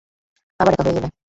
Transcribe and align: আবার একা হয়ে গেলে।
আবার 0.59 0.73
একা 0.73 0.83
হয়ে 0.85 0.95
গেলে। 0.97 1.11